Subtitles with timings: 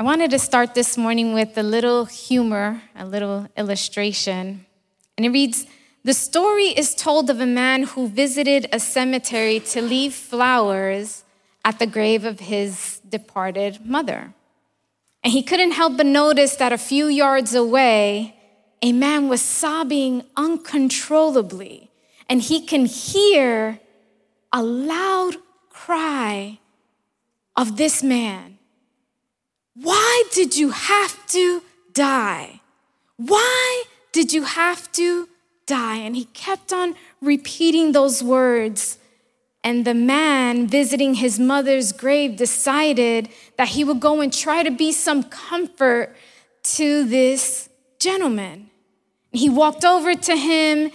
[0.00, 4.64] I wanted to start this morning with a little humor, a little illustration.
[5.18, 5.66] And it reads
[6.04, 11.24] The story is told of a man who visited a cemetery to leave flowers
[11.66, 14.32] at the grave of his departed mother.
[15.22, 18.36] And he couldn't help but notice that a few yards away,
[18.80, 21.90] a man was sobbing uncontrollably.
[22.26, 23.80] And he can hear
[24.50, 25.36] a loud
[25.68, 26.58] cry
[27.54, 28.56] of this man
[29.82, 31.62] Why did you have to
[31.94, 32.60] die?
[33.16, 35.28] Why did you have to
[35.64, 35.96] die?
[35.96, 38.98] And he kept on repeating those words.
[39.64, 44.70] And the man visiting his mother's grave decided that he would go and try to
[44.70, 46.14] be some comfort
[46.62, 48.68] to this gentleman.
[49.32, 50.90] He walked over to him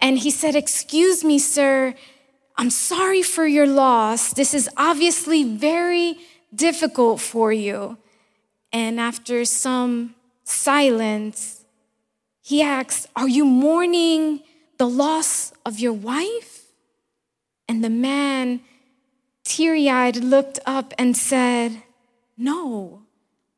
[0.00, 1.94] and he said, Excuse me, sir,
[2.56, 4.32] I'm sorry for your loss.
[4.32, 6.18] This is obviously very
[6.54, 7.98] difficult for you.
[8.72, 11.64] And after some silence,
[12.40, 14.42] he asked, Are you mourning
[14.78, 16.66] the loss of your wife?
[17.68, 18.60] And the man,
[19.44, 21.82] teary eyed, looked up and said,
[22.36, 23.02] No,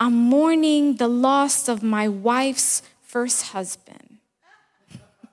[0.01, 4.19] I'm mourning the loss of my wife's first husband.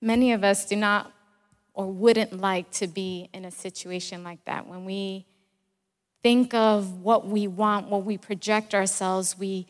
[0.00, 1.12] Many of us do not
[1.74, 4.66] or wouldn't like to be in a situation like that.
[4.66, 5.26] When we
[6.22, 9.66] think of what we want, what we project ourselves, we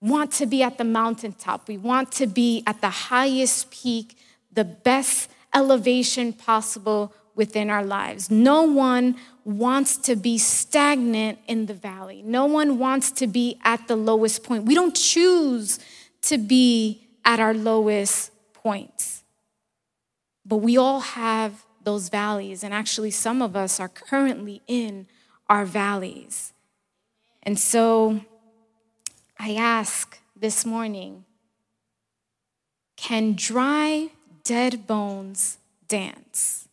[0.00, 1.68] want to be at the mountaintop.
[1.68, 4.18] We want to be at the highest peak,
[4.52, 8.30] the best elevation possible within our lives.
[8.30, 12.22] No one wants to be stagnant in the valley.
[12.22, 14.64] No one wants to be at the lowest point.
[14.64, 15.78] We don't choose
[16.22, 19.11] to be at our lowest points.
[20.44, 25.06] But we all have those valleys, and actually, some of us are currently in
[25.48, 26.52] our valleys.
[27.42, 28.20] And so
[29.38, 31.24] I ask this morning
[32.96, 34.10] can dry,
[34.44, 35.58] dead bones
[35.88, 36.68] dance?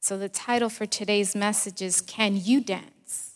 [0.00, 3.32] So, the title for today's message is Can You Dance?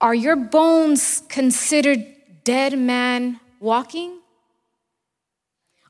[0.00, 2.04] Are your bones considered
[2.44, 4.21] dead man walking?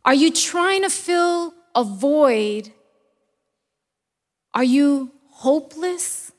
[0.05, 2.73] Are you trying to fill a void?
[4.53, 6.33] Are you hopeless?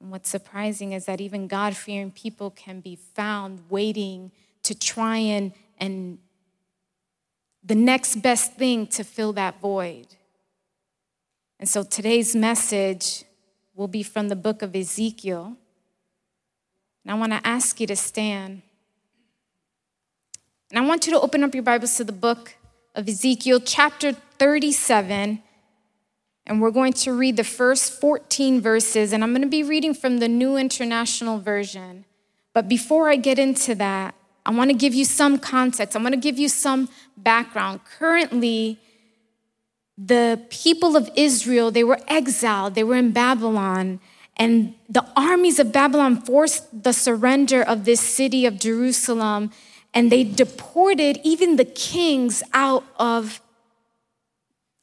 [0.00, 4.32] And what's surprising is that even God fearing people can be found waiting
[4.64, 6.18] to try and, and
[7.64, 10.06] the next best thing to fill that void.
[11.58, 13.24] And so today's message
[13.74, 15.56] will be from the book of Ezekiel.
[17.04, 18.62] And I want to ask you to stand.
[20.70, 22.56] And I want you to open up your Bibles to the book
[22.96, 25.40] of Ezekiel, chapter 37.
[26.44, 29.12] And we're going to read the first 14 verses.
[29.12, 32.04] And I'm going to be reading from the New International Version.
[32.52, 35.94] But before I get into that, I want to give you some context.
[35.94, 37.82] I'm going to give you some background.
[37.84, 38.80] Currently,
[39.96, 44.00] the people of Israel, they were exiled, they were in Babylon,
[44.36, 49.50] and the armies of Babylon forced the surrender of this city of Jerusalem,
[49.96, 53.40] and they deported even the kings out of,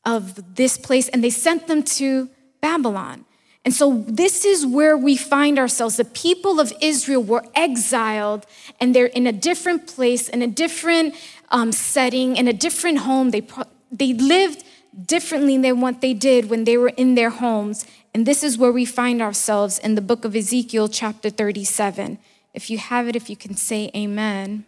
[0.03, 2.29] of this place, and they sent them to
[2.62, 3.24] Babylon.
[3.63, 5.97] And so, this is where we find ourselves.
[5.97, 8.47] The people of Israel were exiled
[8.81, 11.13] and they're in a different place, in a different
[11.50, 13.30] um, setting, in a different home.
[13.30, 13.47] They,
[13.91, 14.63] they lived
[15.06, 17.85] differently than what they did when they were in their homes.
[18.16, 22.18] And this is where we find ourselves in the book of Ezekiel, chapter 37.
[22.56, 24.66] If you have it, if you can say amen.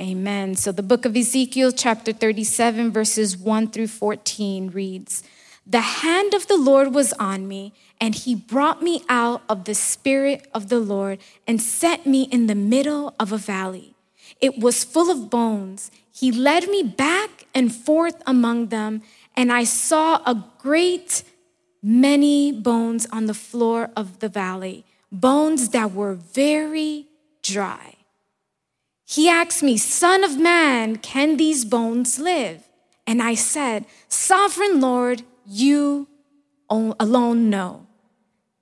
[0.00, 0.56] Amen.
[0.56, 5.22] So, the book of Ezekiel, chapter 37, verses 1 through 14 reads,
[5.66, 9.74] the hand of the Lord was on me, and he brought me out of the
[9.74, 13.94] spirit of the Lord and set me in the middle of a valley.
[14.40, 15.90] It was full of bones.
[16.12, 19.02] He led me back and forth among them,
[19.36, 21.22] and I saw a great
[21.82, 27.06] many bones on the floor of the valley, bones that were very
[27.42, 27.93] dry.
[29.06, 32.68] He asked me, Son of man, can these bones live?
[33.06, 36.08] And I said, Sovereign Lord, you
[36.68, 37.83] alone know.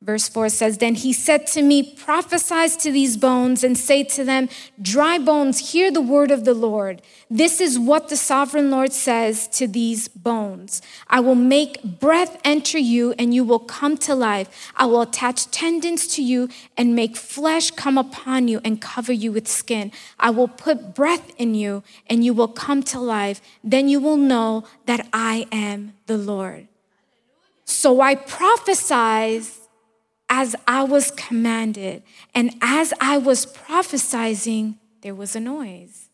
[0.02, 4.24] Verse 4 says, Then he said to me, Prophesy to these bones and say to
[4.24, 4.48] them,
[4.80, 7.02] Dry bones, hear the word of the Lord.
[7.30, 12.78] This is what the sovereign Lord says to these bones I will make breath enter
[12.78, 14.72] you, and you will come to life.
[14.74, 19.30] I will attach tendons to you and make flesh come upon you and cover you
[19.30, 19.92] with skin.
[20.18, 23.40] I will put breath in you, and you will come to life.
[23.62, 26.66] Then you will know that I am the Lord.
[27.64, 29.44] So I prophesied
[30.34, 32.02] as I was commanded.
[32.34, 36.08] And as I was prophesying, there was a noise,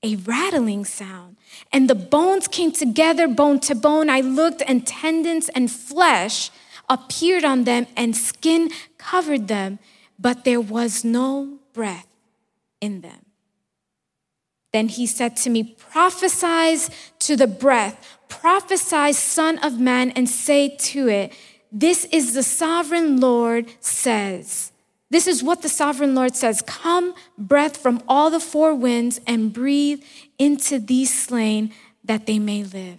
[0.00, 1.36] a rattling sound.
[1.72, 4.08] And the bones came together, bone to bone.
[4.08, 6.52] I looked, and tendons and flesh
[6.88, 9.80] appeared on them, and skin covered them,
[10.20, 12.06] but there was no breath
[12.80, 13.24] in them.
[14.72, 20.76] Then he said to me, Prophesy to the breath, prophesy, Son of Man, and say
[20.76, 21.32] to it,
[21.74, 24.70] this is the sovereign Lord says.
[25.10, 29.52] This is what the sovereign Lord says Come, breath from all the four winds, and
[29.52, 30.02] breathe
[30.38, 31.72] into these slain
[32.04, 32.98] that they may live.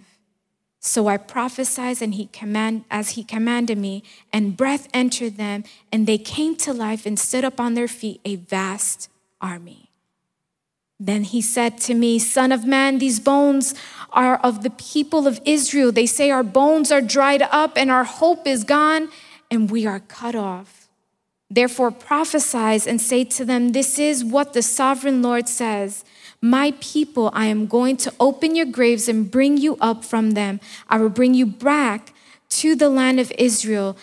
[0.78, 6.06] So I prophesied and he command, as he commanded me, and breath entered them, and
[6.06, 9.08] they came to life and stood up on their feet, a vast
[9.40, 9.85] army.
[10.98, 13.74] Then he said to me, Son of man, these bones
[14.12, 15.92] are of the people of Israel.
[15.92, 19.08] They say, Our bones are dried up and our hope is gone,
[19.50, 20.88] and we are cut off.
[21.50, 26.04] Therefore prophesy and say to them, This is what the sovereign Lord says.
[26.40, 30.60] My people, I am going to open your graves and bring you up from them.
[30.88, 32.12] I will bring you back
[32.48, 33.96] to the land of Israel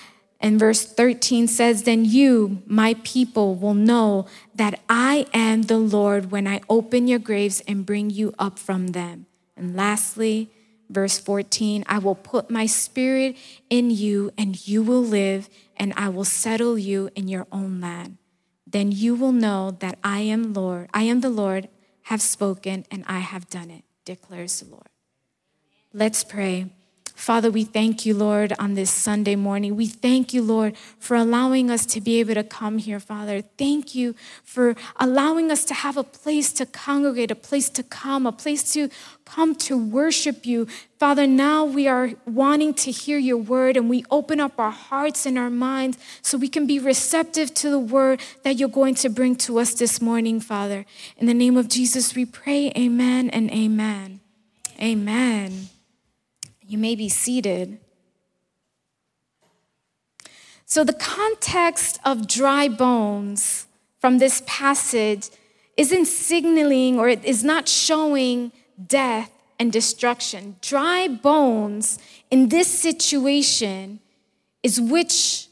[0.43, 6.31] and verse 13 says, Then you, my people, will know that I am the Lord
[6.31, 9.25] when I open your graves and bring you up from them.
[9.55, 10.51] And lastly,
[10.89, 13.37] verse 14, I will put my spirit
[13.69, 15.47] in you, and you will live,
[15.77, 18.17] and I will settle you in your own land.
[18.67, 21.69] Then you will know that I am Lord, I am the Lord,
[22.07, 24.89] have spoken, and I have done it, declares the Lord.
[25.93, 26.73] Let's pray.
[27.15, 29.75] Father, we thank you, Lord, on this Sunday morning.
[29.75, 33.41] We thank you, Lord, for allowing us to be able to come here, Father.
[33.41, 38.25] Thank you for allowing us to have a place to congregate, a place to come,
[38.25, 38.89] a place to
[39.25, 40.67] come to worship you.
[40.97, 45.25] Father, now we are wanting to hear your word and we open up our hearts
[45.25, 49.09] and our minds so we can be receptive to the word that you're going to
[49.09, 50.85] bring to us this morning, Father.
[51.17, 54.19] In the name of Jesus, we pray, amen and amen.
[54.81, 55.69] Amen.
[56.73, 57.77] You may be seated.
[60.65, 63.67] So, the context of dry bones
[63.99, 65.29] from this passage
[65.77, 68.51] isn't signaling or it is not showing
[68.87, 69.29] death
[69.59, 70.55] and destruction.
[70.61, 71.99] Dry bones
[72.31, 73.99] in this situation
[74.63, 75.49] is which,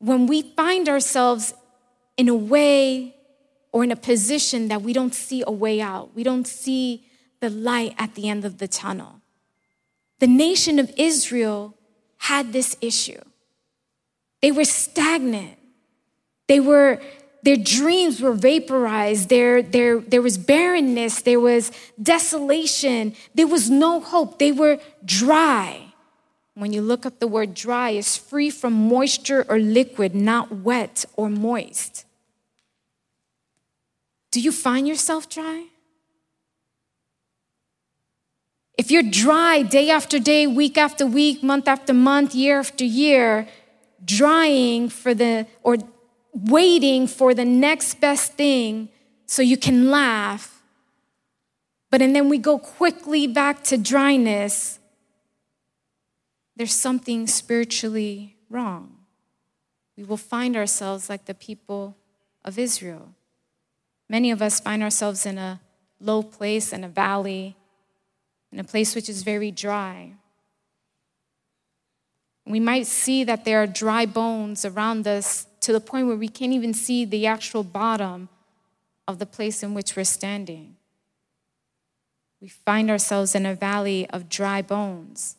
[0.00, 1.54] when we find ourselves
[2.16, 3.14] in a way
[3.70, 7.04] or in a position that we don't see a way out, we don't see
[7.38, 9.17] the light at the end of the tunnel.
[10.20, 11.74] The nation of Israel
[12.18, 13.20] had this issue.
[14.42, 15.58] They were stagnant.
[16.48, 17.00] They were,
[17.42, 19.28] their dreams were vaporized.
[19.28, 21.22] There, there, there was barrenness.
[21.22, 21.70] There was
[22.00, 23.14] desolation.
[23.34, 24.38] There was no hope.
[24.38, 25.82] They were dry.
[26.54, 31.04] When you look up the word dry, it's free from moisture or liquid, not wet
[31.14, 32.04] or moist.
[34.32, 35.66] Do you find yourself dry?
[38.78, 43.48] If you're dry day after day, week after week, month after month, year after year,
[44.04, 45.78] drying for the, or
[46.32, 48.88] waiting for the next best thing
[49.26, 50.62] so you can laugh,
[51.90, 54.78] but and then we go quickly back to dryness,
[56.54, 58.96] there's something spiritually wrong.
[59.96, 61.96] We will find ourselves like the people
[62.44, 63.14] of Israel.
[64.08, 65.60] Many of us find ourselves in a
[66.00, 67.56] low place, in a valley,
[68.52, 70.12] in a place which is very dry.
[72.46, 76.28] We might see that there are dry bones around us to the point where we
[76.28, 78.28] can't even see the actual bottom
[79.06, 80.76] of the place in which we're standing.
[82.40, 85.36] We find ourselves in a valley of dry bones.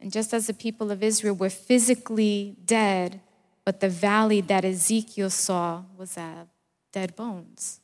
[0.00, 3.20] And just as the people of Israel were physically dead,
[3.64, 6.48] but the valley that Ezekiel saw was of
[6.90, 7.81] dead bones.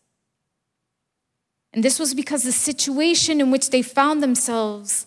[1.78, 5.06] And this was because the situation in which they found themselves,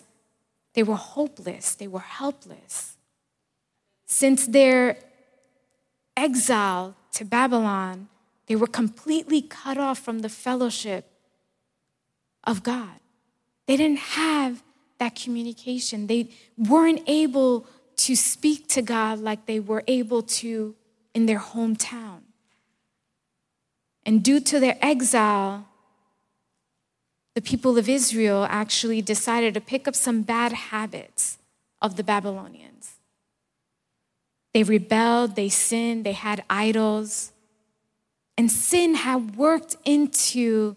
[0.73, 2.95] they were hopeless, they were helpless.
[4.05, 4.95] Since their
[6.15, 8.07] exile to Babylon,
[8.47, 11.11] they were completely cut off from the fellowship
[12.45, 13.01] of God.
[13.67, 14.63] They didn't have
[14.99, 16.07] that communication.
[16.07, 20.73] They weren't able to speak to God like they were able to
[21.13, 22.21] in their hometown.
[24.05, 25.67] And due to their exile,
[27.33, 31.37] the people of Israel actually decided to pick up some bad habits
[31.81, 32.95] of the Babylonians.
[34.53, 37.31] They rebelled, they sinned, they had idols.
[38.37, 40.75] And sin had worked into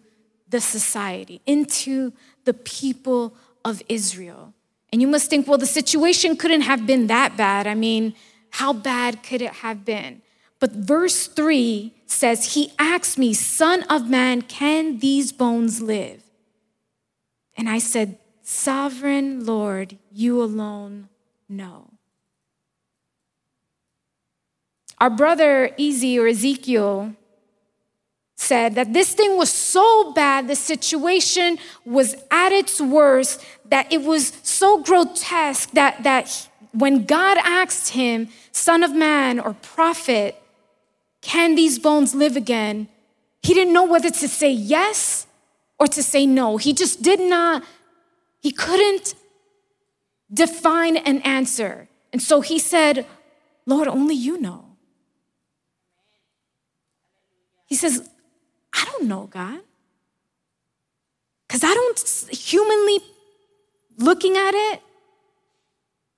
[0.49, 2.13] the society, into
[2.45, 3.35] the people
[3.65, 4.53] of Israel.
[4.93, 7.67] And you must think, well, the situation couldn't have been that bad.
[7.67, 8.15] I mean,
[8.51, 10.23] how bad could it have been?
[10.61, 16.24] But verse 3 says, He asked me, Son of man, can these bones live?
[17.57, 21.09] And I said, Sovereign Lord, you alone
[21.49, 21.91] know.
[24.99, 27.15] Our brother Easy or Ezekiel
[28.37, 34.03] said that this thing was so bad, the situation was at its worst, that it
[34.03, 40.41] was so grotesque that, that when God asked him, Son of man or prophet,
[41.21, 42.89] can these bones live again?
[43.43, 45.27] He didn't know whether to say yes
[45.79, 46.57] or to say no.
[46.57, 47.65] He just did not,
[48.41, 49.15] he couldn't
[50.33, 51.89] define an answer.
[52.13, 53.07] And so he said,
[53.67, 54.77] Lord, only you know.
[57.67, 58.09] He says,
[58.73, 59.61] I don't know, God.
[61.47, 62.99] Because I don't, humanly
[63.97, 64.83] looking at it,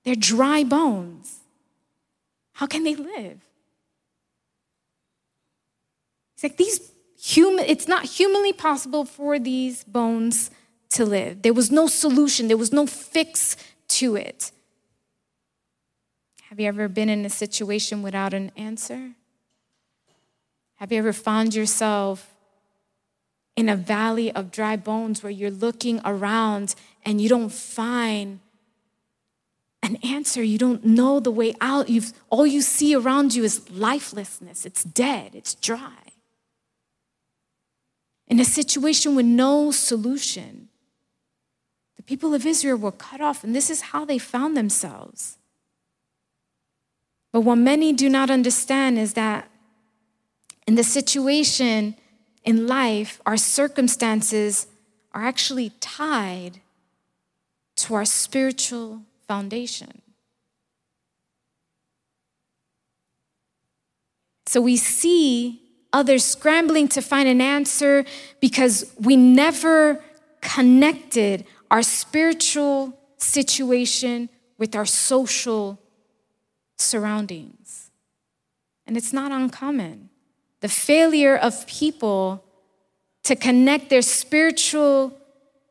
[0.03, 1.39] they're dry bones.
[2.53, 3.39] How can they live?
[6.35, 6.91] He's like, these
[7.27, 10.49] human, it's not humanly possible for these bones
[10.89, 11.41] to live.
[11.41, 13.57] There was no solution, there was no fix
[13.89, 14.51] to it.
[16.43, 19.11] Have you ever been in a situation without an answer?
[20.75, 22.33] Have you ever found yourself
[23.57, 28.39] in a valley of dry bones where you're looking around and you don't find
[29.83, 30.41] an answer?
[30.41, 31.89] You don't know the way out.
[31.89, 36.06] You've, all you see around you is lifelessness, it's dead, it's dry
[38.27, 40.69] in a situation with no solution.
[41.95, 45.37] The people of Israel were cut off, and this is how they found themselves.
[47.31, 49.49] But what many do not understand is that
[50.65, 51.95] in the situation
[52.43, 54.67] in life, our circumstances
[55.13, 56.61] are actually tied
[57.77, 60.01] to our spiritual foundation.
[64.45, 65.61] So we see
[65.93, 68.05] others scrambling to find an answer
[68.39, 70.03] because we never
[70.41, 75.79] connected our spiritual situation with our social
[76.77, 77.91] surroundings.
[78.85, 80.09] And it's not uncommon.
[80.61, 82.43] The failure of people
[83.23, 85.17] to connect their spiritual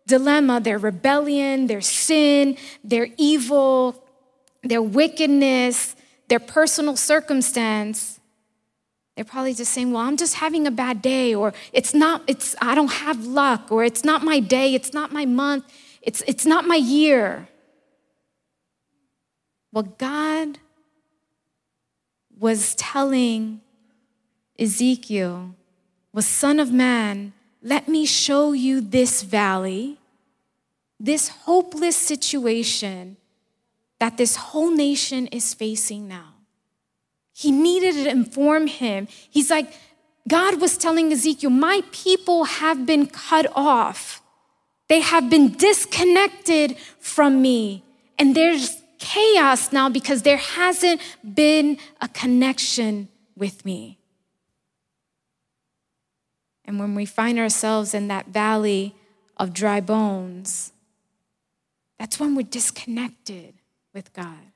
[0.06, 4.04] dilemma, their rebellion, their sin, their evil,
[4.62, 5.96] their wickedness,
[6.28, 8.15] their personal circumstance
[9.16, 12.54] they're probably just saying, well, I'm just having a bad day, or it's not, it's,
[12.60, 15.64] I don't have luck, or it's not my day, it's not my month,
[16.02, 17.48] it's, it's not my year.
[19.70, 20.58] What God
[22.38, 23.62] was telling
[24.58, 25.54] Ezekiel
[26.12, 27.32] was, Son of man,
[27.62, 29.98] let me show you this valley,
[31.00, 33.16] this hopeless situation
[33.98, 36.35] that this whole nation is facing now.
[37.36, 39.08] He needed to inform him.
[39.28, 39.70] He's like,
[40.26, 44.22] God was telling Ezekiel, My people have been cut off.
[44.88, 47.84] They have been disconnected from me.
[48.18, 51.02] And there's chaos now because there hasn't
[51.34, 53.98] been a connection with me.
[56.64, 58.94] And when we find ourselves in that valley
[59.36, 60.72] of dry bones,
[61.98, 63.52] that's when we're disconnected
[63.92, 64.52] with God.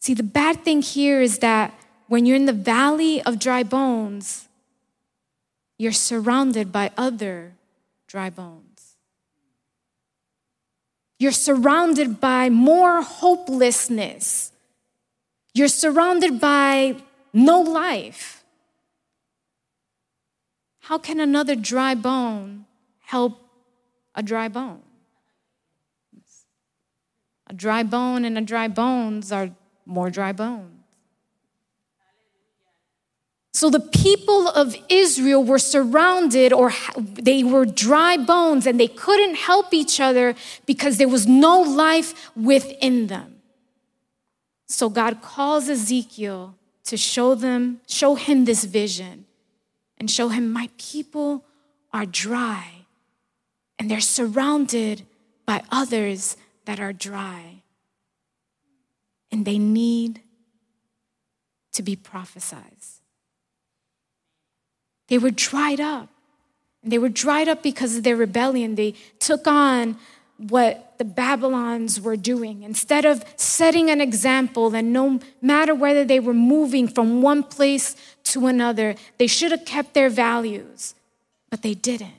[0.00, 1.74] See, the bad thing here is that
[2.08, 4.48] when you're in the valley of dry bones,
[5.76, 7.52] you're surrounded by other
[8.06, 8.96] dry bones.
[11.18, 14.52] You're surrounded by more hopelessness.
[15.52, 16.96] You're surrounded by
[17.34, 18.42] no life.
[20.80, 22.64] How can another dry bone
[23.00, 23.38] help
[24.14, 24.80] a dry bone?
[27.46, 29.50] A dry bone and a dry bones are
[29.90, 30.80] more dry bones.
[33.52, 39.34] So the people of Israel were surrounded or they were dry bones and they couldn't
[39.34, 43.42] help each other because there was no life within them.
[44.66, 46.54] So God calls Ezekiel
[46.84, 49.26] to show them, show him this vision
[49.98, 51.44] and show him my people
[51.92, 52.86] are dry
[53.78, 55.02] and they're surrounded
[55.44, 57.59] by others that are dry.
[59.30, 60.20] And they need
[61.72, 62.76] to be prophesied.
[65.08, 66.08] They were dried up.
[66.82, 68.76] And they were dried up because of their rebellion.
[68.76, 69.98] They took on
[70.38, 72.62] what the Babylons were doing.
[72.62, 77.96] Instead of setting an example, and no matter whether they were moving from one place
[78.24, 80.94] to another, they should have kept their values,
[81.50, 82.14] but they didn't.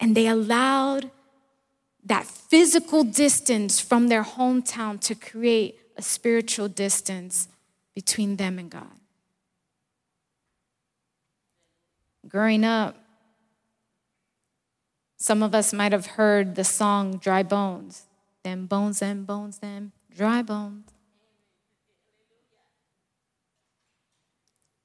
[0.00, 1.10] And they allowed
[2.12, 7.48] that physical distance from their hometown to create a spiritual distance
[7.94, 8.98] between them and God.
[12.28, 12.96] Growing up,
[15.16, 18.02] some of us might have heard the song Dry Bones.
[18.42, 20.90] Them bones, them bones, them dry bones.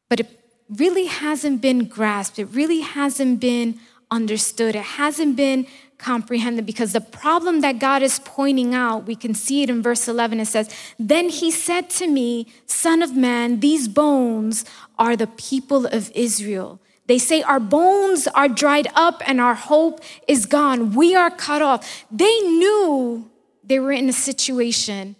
[0.07, 2.39] But it really hasn't been grasped.
[2.39, 4.75] It really hasn't been understood.
[4.75, 5.67] It hasn't been
[5.97, 10.07] comprehended because the problem that God is pointing out, we can see it in verse
[10.07, 10.39] 11.
[10.39, 14.65] It says, Then he said to me, Son of man, these bones
[14.97, 16.79] are the people of Israel.
[17.07, 20.93] They say, Our bones are dried up and our hope is gone.
[20.93, 22.05] We are cut off.
[22.11, 23.29] They knew
[23.63, 25.15] they were in a situation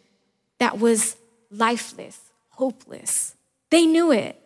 [0.60, 1.16] that was
[1.52, 2.20] lifeless,
[2.50, 3.36] hopeless.
[3.70, 4.42] They knew it.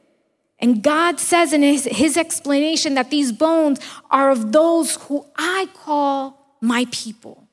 [0.62, 3.80] And God says in his, his explanation that these bones
[4.12, 7.48] are of those who I call my people.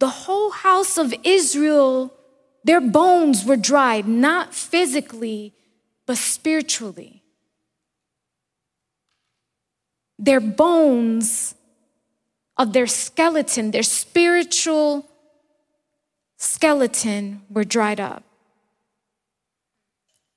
[0.00, 2.12] The whole house of Israel,
[2.62, 5.54] their bones were dried, not physically,
[6.04, 7.22] but spiritually.
[10.18, 11.54] Their bones
[12.58, 15.08] of their skeleton, their spiritual
[16.36, 18.24] skeleton, were dried up.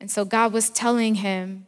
[0.04, 1.66] And so God was telling him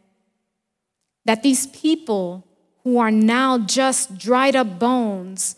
[1.24, 2.46] that these people
[2.84, 5.56] who are now just dried up bones,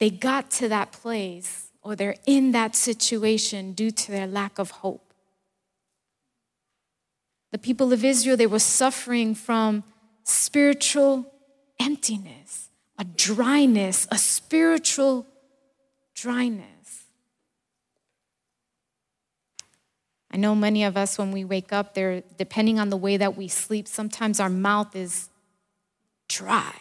[0.00, 4.70] they got to that place or they're in that situation due to their lack of
[4.70, 5.12] hope.
[7.52, 9.84] The people of Israel, they were suffering from
[10.24, 11.30] spiritual
[11.78, 15.26] emptiness, a dryness, a spiritual
[16.14, 16.77] dryness.
[20.30, 23.36] I know many of us, when we wake up, there, depending on the way that
[23.36, 25.30] we sleep, sometimes our mouth is
[26.28, 26.74] dry.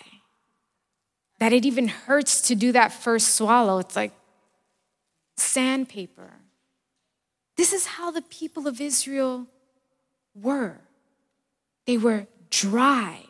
[1.39, 3.79] That it even hurts to do that first swallow.
[3.79, 4.11] It's like
[5.37, 6.31] sandpaper.
[7.55, 9.47] This is how the people of Israel
[10.35, 10.81] were.
[11.85, 13.23] They were dry.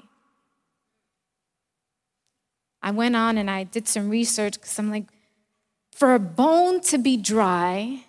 [2.81, 5.05] I went on and I did some research because I'm like,
[5.91, 8.03] for a bone to be dry,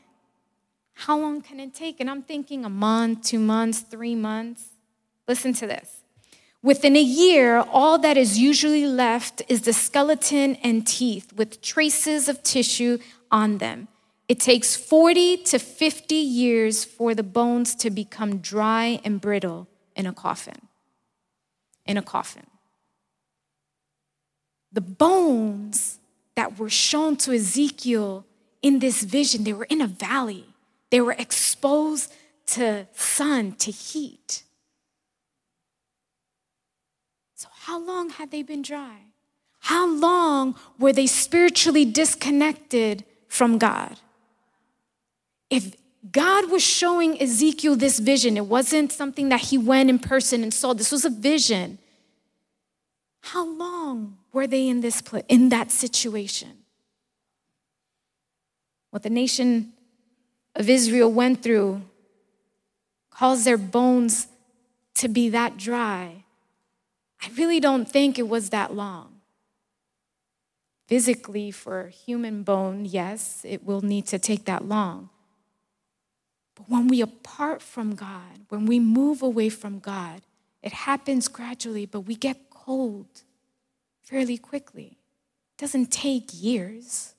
[0.98, 2.00] how long can it take?
[2.00, 4.64] And I'm thinking a month, two months, three months.
[5.28, 6.02] Listen to this.
[6.60, 12.28] Within a year, all that is usually left is the skeleton and teeth with traces
[12.28, 12.98] of tissue
[13.30, 13.86] on them.
[14.26, 20.04] It takes 40 to 50 years for the bones to become dry and brittle in
[20.04, 20.66] a coffin.
[21.86, 22.48] In a coffin.
[24.72, 26.00] The bones
[26.34, 28.26] that were shown to Ezekiel
[28.62, 30.56] in this vision, they were in a valley.
[30.90, 32.12] They were exposed
[32.48, 34.42] to sun, to heat.
[37.34, 38.98] So, how long had they been dry?
[39.60, 43.98] How long were they spiritually disconnected from God?
[45.50, 45.76] If
[46.10, 50.54] God was showing Ezekiel this vision, it wasn't something that he went in person and
[50.54, 50.72] saw.
[50.72, 51.78] This was a vision.
[53.20, 56.64] How long were they in this in that situation?
[58.90, 59.74] What the nation
[60.58, 61.80] of Israel went through
[63.18, 64.28] caused their bones
[64.94, 66.24] to be that dry,
[67.20, 69.20] I really don't think it was that long.
[70.86, 75.10] Physically, for human bone, yes, it will need to take that long.
[76.54, 80.22] But when we apart from God, when we move away from God,
[80.62, 83.06] it happens gradually, but we get cold
[84.00, 84.98] fairly quickly.
[85.54, 87.14] It doesn't take years.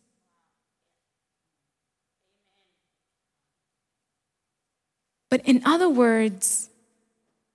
[5.29, 6.69] But in other words,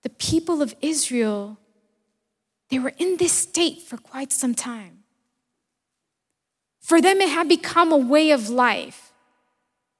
[0.02, 1.58] the people of Israel,
[2.70, 5.04] they were in this state for quite some time.
[6.80, 9.12] For them, it had become a way of life.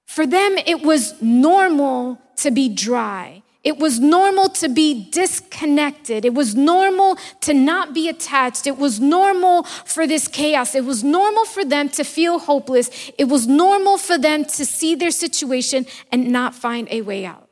[0.07, 3.43] For them, it was normal to be dry.
[3.65, 6.27] It was normal to be disconnected.
[6.27, 8.67] It was normal to not be attached.
[8.67, 10.75] It was normal for this chaos.
[10.75, 12.91] It was normal for them to feel hopeless.
[13.17, 17.44] It was normal for them to see their situation and not find a way out.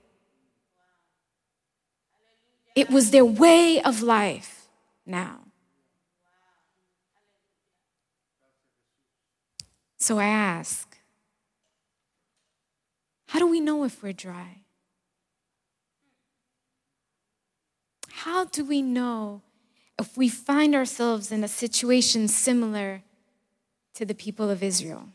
[2.74, 4.68] It was their way of life
[5.04, 5.40] now.
[9.98, 10.98] So I ask
[13.26, 14.58] How do we know if we're dry?
[18.10, 19.42] How do we know
[19.98, 23.02] if we find ourselves in a situation similar
[23.94, 25.08] to the people of Israel?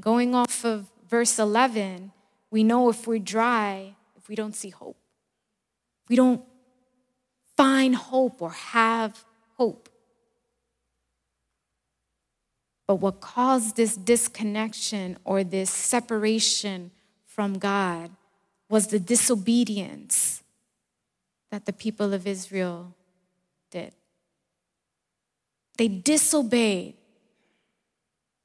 [0.00, 2.12] Going off of verse 11,
[2.50, 4.99] we know if we're dry if we don't see hope.
[6.10, 6.42] We don't
[7.56, 9.24] find hope or have
[9.56, 9.88] hope.
[12.88, 16.90] But what caused this disconnection or this separation
[17.26, 18.10] from God
[18.68, 20.42] was the disobedience
[21.52, 22.92] that the people of Israel
[23.70, 23.92] did.
[25.78, 26.96] They disobeyed.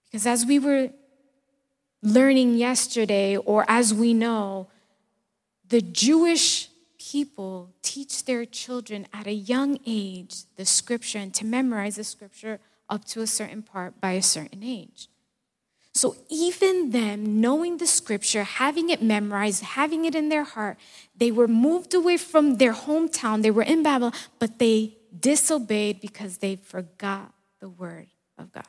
[0.05, 0.91] Because as we were
[2.03, 4.67] learning yesterday, or as we know,
[5.67, 6.69] the Jewish
[7.11, 12.59] people teach their children at a young age the scripture and to memorize the scripture
[12.89, 15.07] up to a certain part by a certain age.
[15.93, 20.77] So even them knowing the scripture, having it memorized, having it in their heart,
[21.15, 23.43] they were moved away from their hometown.
[23.43, 28.67] They were in Babylon, but they disobeyed because they forgot the word of God.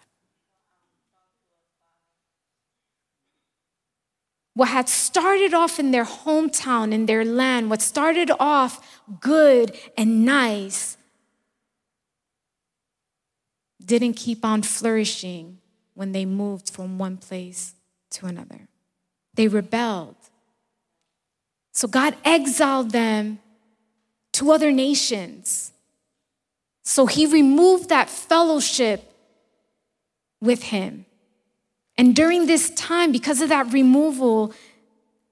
[4.56, 10.24] What had started off in their hometown, in their land, what started off good and
[10.24, 10.96] nice,
[13.84, 15.58] didn't keep on flourishing
[15.92, 17.74] when they moved from one place
[18.12, 18.66] to another.
[19.34, 20.16] They rebelled.
[21.74, 23.40] So God exiled them
[24.32, 25.70] to other nations.
[26.82, 29.12] So he removed that fellowship
[30.40, 31.04] with him.
[31.98, 34.52] And during this time, because of that removal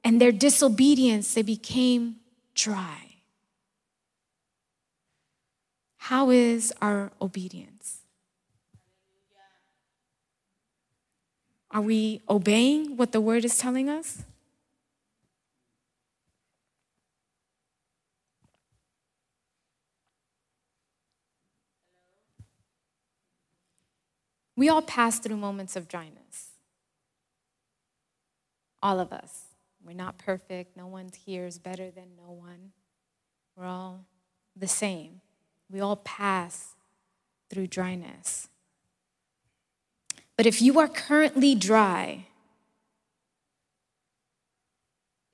[0.02, 2.16] and their disobedience, they became
[2.54, 3.16] dry.
[5.98, 8.00] How is our obedience?
[11.70, 14.22] Are we obeying what the word is telling us?
[24.56, 26.23] We all pass through moments of dryness.
[28.84, 29.44] All of us.
[29.82, 30.76] We're not perfect.
[30.76, 32.72] No one here is better than no one.
[33.56, 34.04] We're all
[34.54, 35.22] the same.
[35.70, 36.74] We all pass
[37.48, 38.48] through dryness.
[40.36, 42.26] But if you are currently dry,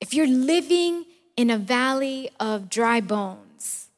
[0.01, 3.89] if you're living in a valley of dry bones,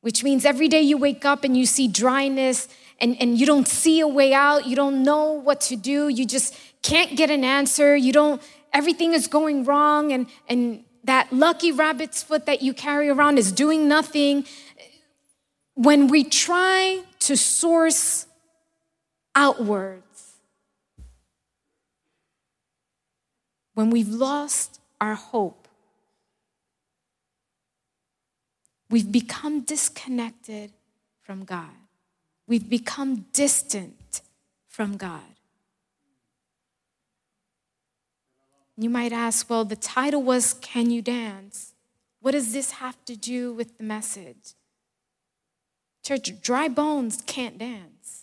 [0.00, 2.66] which means every day you wake up and you see dryness
[2.98, 6.24] and, and you don't see a way out, you don't know what to do, you
[6.24, 8.40] just can't get an answer, you don't,
[8.72, 13.52] everything is going wrong, and, and that lucky rabbit's foot that you carry around is
[13.52, 14.44] doing nothing.
[15.74, 18.26] When we try to source
[19.34, 20.34] outwards,
[23.74, 25.68] when we've lost our hope,
[28.90, 30.72] we've become disconnected
[31.22, 31.70] from God.
[32.46, 34.20] We've become distant
[34.68, 35.22] from God.
[38.80, 41.74] You might ask, well, the title was Can You Dance?
[42.22, 44.54] What does this have to do with the message?
[46.02, 48.22] Church, dry bones can't dance.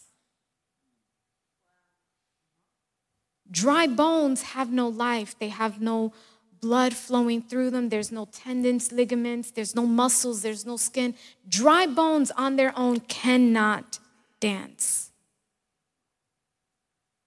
[3.52, 6.12] Dry bones have no life, they have no
[6.60, 7.90] blood flowing through them.
[7.90, 11.14] There's no tendons, ligaments, there's no muscles, there's no skin.
[11.48, 14.00] Dry bones on their own cannot
[14.40, 15.12] dance.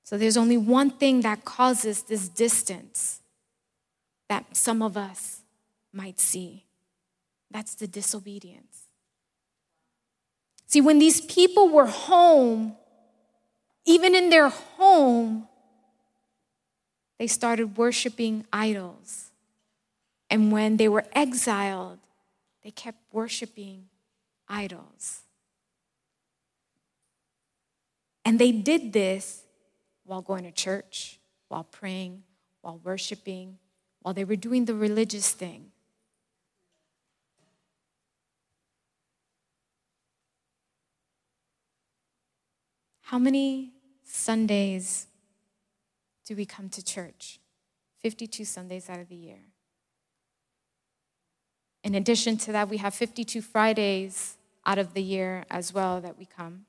[0.03, 3.20] So there's only one thing that causes this distance
[4.31, 5.43] that some of us
[5.93, 6.65] might see
[7.51, 8.85] that's the disobedience.
[10.67, 12.77] See, when these people were home,
[13.85, 15.49] even in their home,
[17.19, 19.31] they started worshiping idols.
[20.31, 21.99] And when they were exiled,
[22.63, 23.87] they kept worshiping
[24.49, 25.23] idols.
[28.25, 29.43] And they did this
[30.05, 32.23] while going to church, while praying,
[32.61, 33.59] while worshiping,
[34.03, 35.71] while they were doing the religious thing.
[43.03, 43.73] How many
[44.05, 45.09] Sundays
[46.25, 47.41] do we come to church?
[48.01, 49.41] 52 Sundays out of the year.
[51.83, 56.19] In addition to that, we have 52 Fridays out of the year as well that
[56.19, 56.67] we come.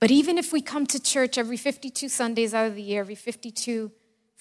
[0.00, 3.14] But even if we come to church every 52 Sundays out of the year, every
[3.14, 3.90] 52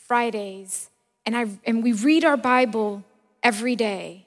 [0.10, 0.90] Fridays,
[1.24, 3.04] and, I, and we read our Bible
[3.44, 4.26] every day,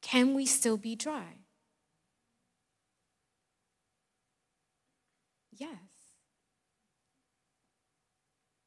[0.00, 1.34] can we still be dry?
[5.52, 5.68] Yes.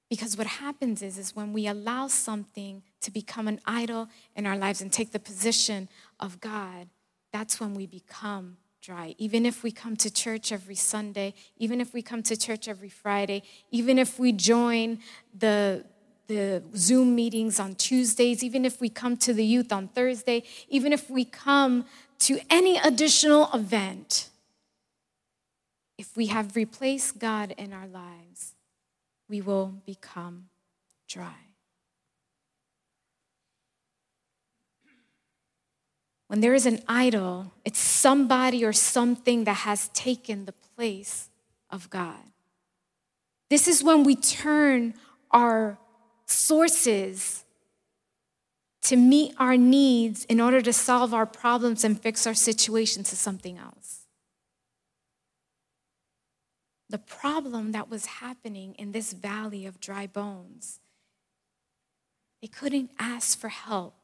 [0.08, 4.56] Because what happens is, is when we allow something to become an idol in our
[4.56, 6.90] lives and take the position of God,
[7.32, 9.16] that's when we become dry.
[9.18, 12.90] Even if we come to church every Sunday, even if we come to church every
[12.90, 15.00] Friday, even if we join
[15.36, 15.84] the,
[16.28, 20.94] the Zoom meetings on Tuesdays, even if we come to the youth on Thursday, even
[20.94, 21.86] if we come
[22.20, 24.30] to any additional event,
[25.98, 28.56] if we have replaced God in our lives,
[29.30, 30.46] we will become
[31.08, 31.36] dry.
[36.28, 41.30] When there is an idol, it's somebody or something that has taken the place
[41.70, 42.32] of God.
[43.50, 44.96] This is when we turn
[45.30, 45.78] our
[46.34, 47.44] sources
[48.84, 53.16] to meet our needs in order to solve our problems and fix our situation to
[53.16, 54.02] something else.
[56.90, 60.80] The problem that was happening in this valley of dry bones,
[62.42, 63.96] they couldn't ask for help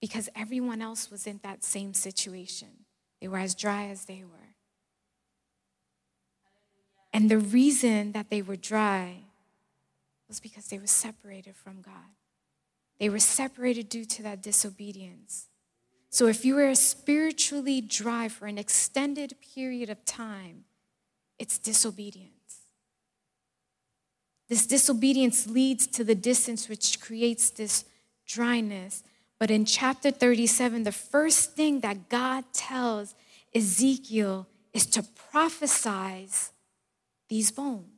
[0.00, 2.86] because everyone else was in that same situation.
[3.20, 4.56] They were as dry as they were.
[7.12, 9.18] And the reason that they were dry
[10.32, 12.16] was because they were separated from God.
[12.98, 15.48] They were separated due to that disobedience.
[16.08, 20.64] So if you were spiritually dry for an extended period of time,
[21.38, 22.60] it's disobedience.
[24.48, 27.84] This disobedience leads to the distance, which creates this
[28.26, 29.04] dryness.
[29.38, 33.14] But in chapter 37, the first thing that God tells
[33.54, 36.52] Ezekiel is to prophesize
[37.28, 37.91] these bones.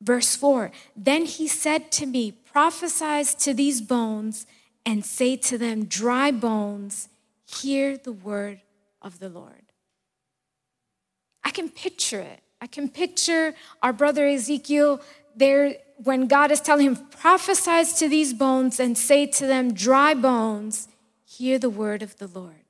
[0.00, 4.46] Verse 4 Then he said to me, Prophesy to these bones
[4.84, 7.08] and say to them, Dry bones,
[7.46, 8.60] hear the word
[9.02, 9.72] of the Lord.
[11.44, 12.40] I can picture it.
[12.60, 15.00] I can picture our brother Ezekiel
[15.36, 20.14] there when God is telling him, prophesies to these bones and say to them, dry
[20.14, 20.88] bones,
[21.24, 22.64] hear the word of the Lord.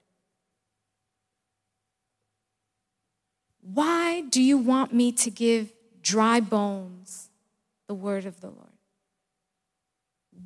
[3.60, 7.30] Why do you want me to give dry bones
[7.87, 8.68] the word of the Lord?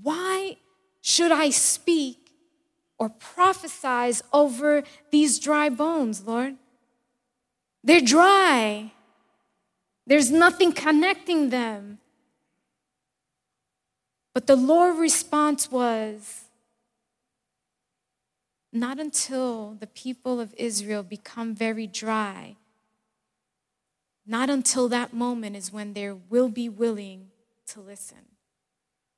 [0.02, 0.56] Why
[1.00, 2.32] should I speak
[2.98, 6.56] or prophesize over these dry bones, Lord?
[7.84, 8.92] They're dry.
[10.06, 11.98] There's nothing connecting them.
[14.34, 16.44] But the Lord's response was
[18.72, 22.56] not until the people of Israel become very dry,
[24.26, 27.28] not until that moment is when they will be willing
[27.68, 28.18] to listen.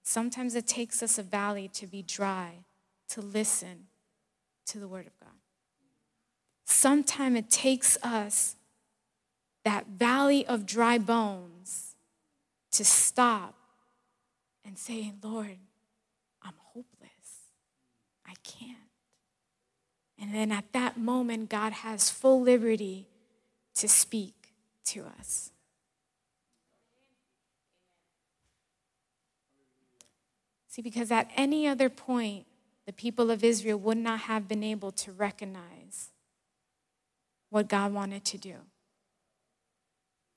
[0.03, 2.65] Sometimes it takes us a valley to be dry,
[3.09, 3.87] to listen
[4.67, 5.31] to the Word of God.
[6.65, 8.57] Sometimes it takes us
[9.65, 11.95] that valley of dry bones
[12.73, 13.55] to stop
[14.65, 15.59] and say, Lord,
[16.43, 17.49] I'm hopeless.
[18.27, 18.77] I can't.
[20.21, 23.07] And then at that moment, God has full liberty
[23.75, 24.44] to speak
[24.87, 25.51] to us.
[30.69, 32.47] See, because at any other point,
[32.87, 36.11] the people of Israel would not have been able to recognize
[37.51, 38.57] what God wanted to do.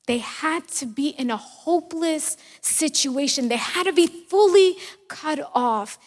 [0.05, 3.49] They had to be in a hopeless situation.
[3.49, 5.97] They had to be fully cut off.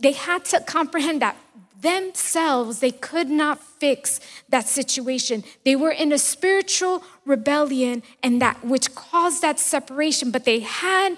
[0.00, 1.36] They had to comprehend that
[1.82, 5.44] themselves they could not fix that situation.
[5.64, 11.16] They were in a spiritual rebellion and that which caused that separation, but they had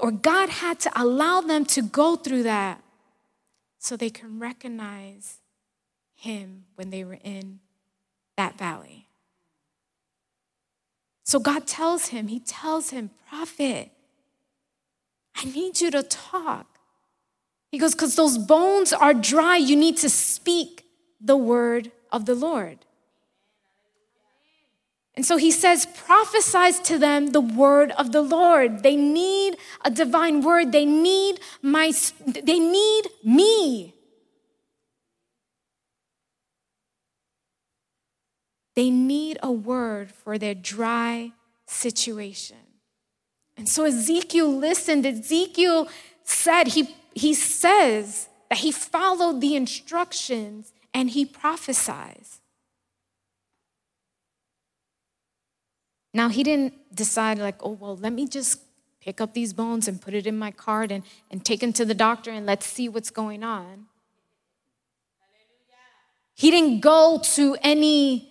[0.00, 2.82] or God had to allow them to go through that
[3.78, 5.38] so they can recognize
[6.14, 7.60] him when they were in
[8.36, 9.08] that valley.
[11.24, 13.90] So God tells him, He tells him, Prophet,
[15.36, 16.79] I need you to talk.
[17.70, 20.84] He goes, Because those bones are dry, you need to speak
[21.20, 22.78] the word of the Lord.
[25.14, 28.82] And so he says, prophesies to them the word of the Lord.
[28.82, 30.72] They need a divine word.
[30.72, 31.92] They need my,
[32.26, 33.94] they need me.
[38.74, 41.32] They need a word for their dry
[41.66, 42.56] situation.
[43.58, 45.04] And so Ezekiel listened.
[45.04, 45.88] Ezekiel
[46.22, 52.40] said, he, he says that he followed the instructions and he prophesies.
[56.12, 58.60] Now, he didn't decide, like, oh, well, let me just
[59.00, 61.84] pick up these bones and put it in my cart and, and take them to
[61.84, 63.86] the doctor and let's see what's going on.
[66.34, 68.28] He didn't go to any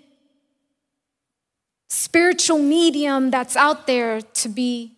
[1.88, 4.98] spiritual medium that's out there to be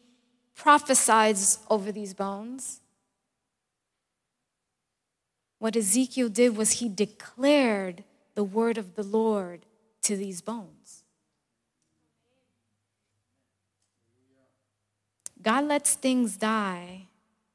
[0.55, 2.80] prophesies over these bones.
[5.61, 9.67] What Ezekiel did was he declared the word of the Lord
[10.01, 11.03] to these bones.
[15.39, 17.03] God lets things die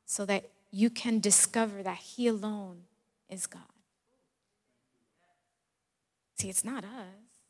[0.05, 2.83] so that you can discover that He alone
[3.29, 3.63] is God.
[6.39, 7.41] See, it's not us.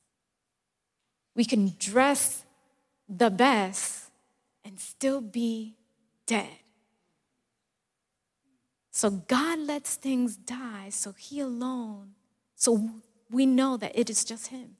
[1.34, 2.46] We can dress
[3.06, 4.04] the best
[4.64, 5.74] and still be
[6.24, 6.48] dead.
[8.96, 12.12] So God lets things die so He alone,
[12.54, 12.88] so
[13.30, 14.78] we know that it is just Him.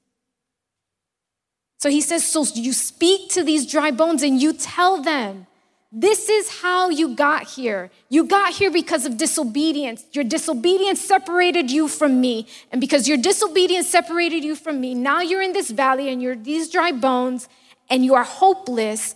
[1.77, 5.45] So He says, So you speak to these dry bones and you tell them,
[5.91, 7.91] this is how you got here.
[8.09, 10.03] You got here because of disobedience.
[10.13, 12.47] Your disobedience separated you from me.
[12.71, 16.35] And because your disobedience separated you from me, now you're in this valley and you're
[16.35, 17.47] these dry bones
[17.87, 19.13] and you are hopeless.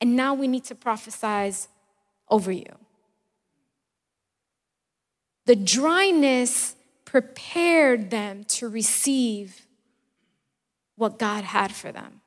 [0.00, 1.68] And now we need to prophesize
[2.28, 2.66] over you.
[5.46, 9.66] The dryness prepared them to receive
[10.96, 12.20] what God had for them.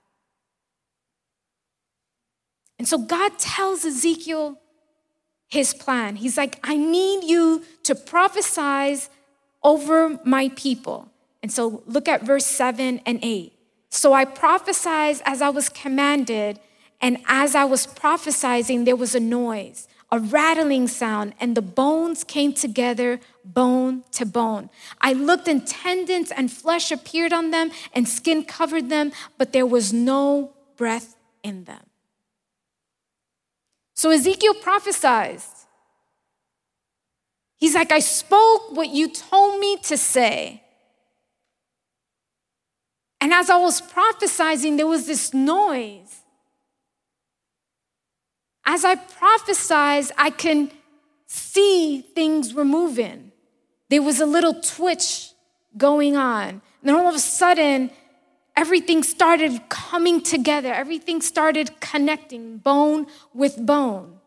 [2.80, 4.60] And so God tells Ezekiel
[5.48, 6.18] his plan.
[6.18, 9.08] He's like, I need you to prophesy
[9.62, 11.10] over my people.
[11.42, 13.54] And so look at verse 7 and 8.
[13.90, 16.60] So I prophesied as I was commanded,
[17.00, 22.24] and as I was prophesying, there was a noise a rattling sound, and the bones
[22.24, 24.70] came together, bone to bone.
[25.02, 29.66] I looked, and tendons and flesh appeared on them, and skin covered them, but there
[29.66, 31.82] was no breath in them.
[33.96, 35.42] So Ezekiel prophesied.
[37.58, 40.62] He's like, I spoke what you told me to say.
[43.20, 46.23] And as I was prophesying, there was this noise.
[48.66, 50.72] As I prophesied, I can
[51.28, 53.32] see things were moving.
[53.90, 55.32] There was a little twitch
[55.78, 56.50] going on.
[56.50, 57.92] And then all of a sudden,
[58.56, 64.20] everything started coming together, everything started connecting, bone with bone.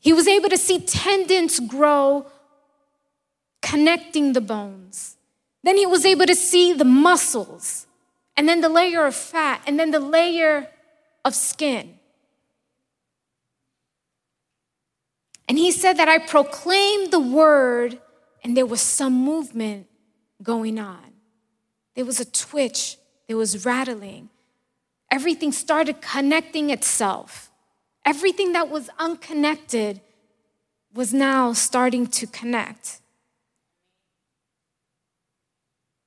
[0.00, 2.26] He was able to see tendons grow,
[3.60, 5.16] connecting the bones.
[5.62, 7.86] Then he was able to see the muscles,
[8.36, 10.68] and then the layer of fat, and then the layer
[11.24, 11.98] of skin.
[15.48, 18.00] And he said that I proclaimed the word,
[18.44, 19.86] and there was some movement
[20.42, 21.12] going on.
[21.94, 22.96] There was a twitch,
[23.28, 24.30] there was rattling.
[25.10, 27.50] Everything started connecting itself.
[28.04, 30.00] Everything that was unconnected
[30.94, 33.00] was now starting to connect.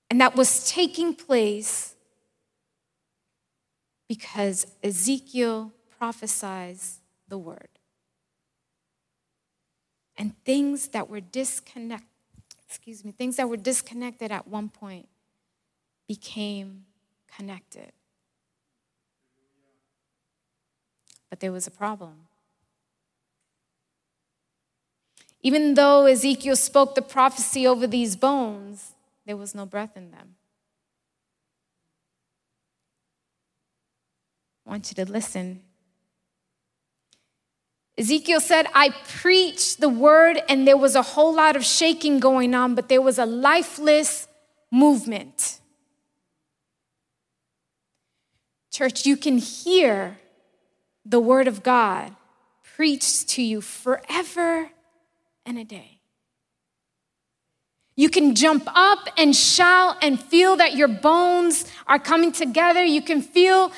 [0.09, 1.95] And that was taking place
[4.07, 7.74] because Ezekiel prophesies the word.
[10.17, 12.07] And things that were disconnected,
[12.67, 15.07] excuse me, things that were disconnected at one point
[16.07, 16.85] became
[17.35, 17.91] connected.
[21.29, 22.27] But there was a problem.
[25.41, 28.93] Even though Ezekiel spoke the prophecy over these bones,
[29.25, 30.35] there was no breath in them.
[34.65, 35.61] I want you to listen.
[37.97, 42.53] Ezekiel said, I preached the word, and there was a whole lot of shaking going
[42.53, 44.27] on, but there was a lifeless
[44.69, 45.59] movement.
[48.71, 50.17] Church, you can hear
[51.05, 52.13] the word of God
[52.75, 54.71] preached to you forever
[55.45, 55.99] and a day.
[57.95, 62.83] You can jump up and shout and feel that your bones are coming together.
[62.83, 63.71] You can feel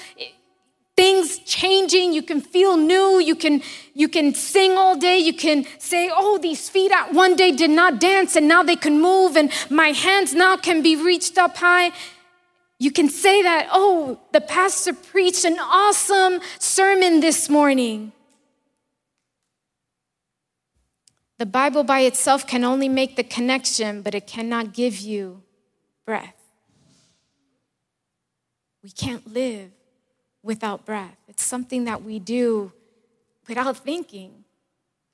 [0.97, 2.11] things changing.
[2.11, 3.19] You can feel new.
[3.19, 3.61] You can,
[3.93, 5.19] you can sing all day.
[5.19, 8.99] You can say, Oh, these feet one day did not dance and now they can
[8.99, 11.91] move, and my hands now can be reached up high.
[12.79, 18.11] You can say that, oh, the pastor preached an awesome sermon this morning.
[21.39, 25.43] The Bible by itself can only make the connection, but it cannot give you
[26.05, 26.35] breath.
[28.83, 29.76] We can't live
[30.47, 31.17] without breath.
[31.27, 32.71] It's something that we do
[33.47, 34.45] without thinking.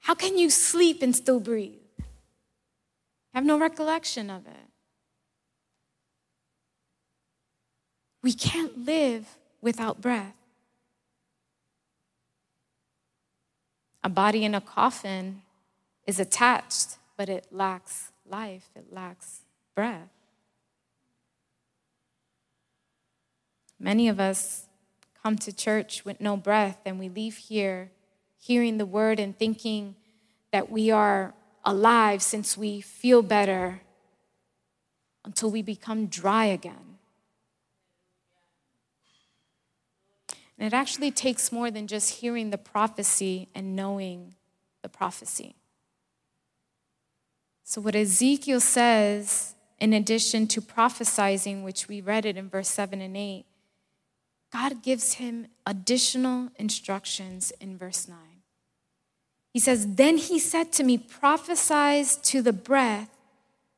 [0.02, 1.74] How can you sleep and still breathe?
[3.34, 4.70] Have no recollection of it.
[8.22, 9.26] We can't live
[9.60, 10.36] without breath.
[14.04, 15.42] A body in a coffin
[16.06, 19.42] is attached, but it lacks life, it lacks
[19.76, 20.10] breath.
[23.80, 24.68] Many of us
[25.24, 27.90] come to church with no breath and we leave here
[28.38, 29.96] hearing the word and thinking
[30.52, 33.82] that we are alive since we feel better
[35.24, 36.98] until we become dry again.
[40.60, 44.36] And it actually takes more than just hearing the prophecy and knowing
[44.82, 45.56] the prophecy.
[47.64, 53.02] So, what Ezekiel says, in addition to prophesizing, which we read it in verse 7
[53.02, 53.46] and 8,
[54.54, 58.18] God gives him additional instructions in verse 9.
[59.52, 63.10] He says, Then he said to me, Prophesize to the breath,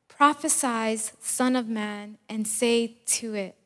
[0.06, 3.56] prophesize, Son of Man, and say to it,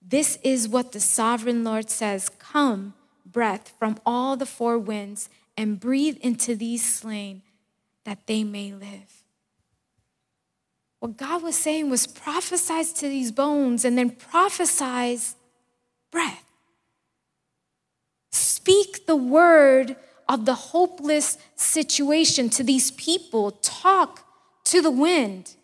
[0.00, 2.94] This is what the sovereign Lord says Come,
[3.26, 7.42] breath from all the four winds, and breathe into these slain,
[8.04, 9.22] that they may live.
[11.00, 15.34] What God was saying was prophesize to these bones and then prophesize
[16.12, 16.44] breath.
[18.30, 19.96] Speak the word
[20.28, 23.50] of the hopeless situation to these people.
[23.62, 24.24] Talk
[24.64, 25.56] to the wind.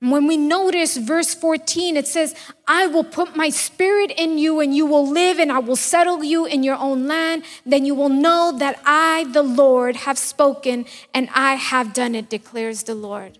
[0.00, 2.34] When we notice verse 14, it says,
[2.66, 6.24] I will put my spirit in you and you will live and I will settle
[6.24, 7.44] you in your own land.
[7.64, 12.28] Then you will know that I, the Lord, have spoken and I have done it,
[12.28, 13.38] declares the Lord.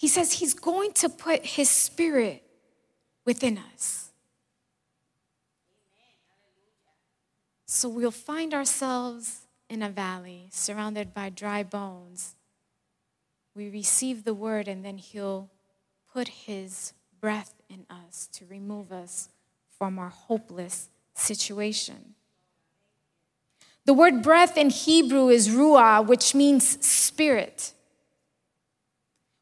[0.00, 2.42] He says he's going to put his spirit
[3.26, 4.12] within us.
[7.66, 12.34] So we'll find ourselves in a valley surrounded by dry bones.
[13.54, 15.50] We receive the word, and then he'll
[16.14, 19.28] put his breath in us to remove us
[19.76, 22.14] from our hopeless situation.
[23.84, 27.74] The word breath in Hebrew is ruah, which means spirit.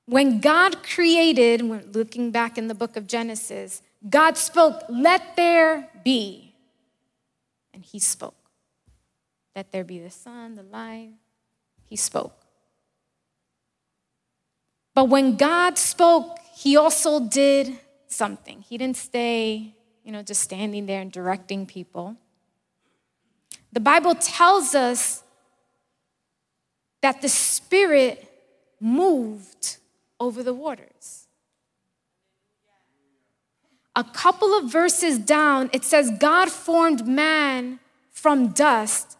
[0.09, 5.91] When God created, we're looking back in the book of Genesis, God spoke, Let there
[6.03, 6.55] be.
[7.75, 8.35] And He spoke.
[9.55, 11.11] Let there be the sun, the light.
[11.85, 12.33] He spoke.
[14.95, 18.63] But when God spoke, He also did something.
[18.63, 22.17] He didn't stay, you know, just standing there and directing people.
[23.75, 25.23] The Bible tells us
[27.03, 28.27] that the Spirit
[28.81, 29.77] moved
[30.21, 31.27] over the waters.
[33.97, 39.17] A couple of verses down, it says, God formed man from dust,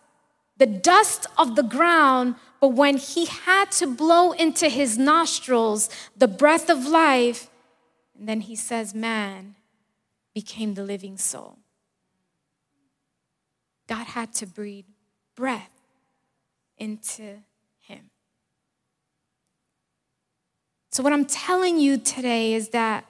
[0.57, 6.29] the dust of the ground, but when he had to blow into his nostrils the
[6.29, 7.49] breath of life,
[8.19, 9.55] and then he says, man
[10.35, 11.59] became the living soul.
[13.89, 14.85] God had to breathe
[15.35, 15.71] breath
[16.77, 17.39] into
[20.99, 23.05] So, what I'm telling you today is that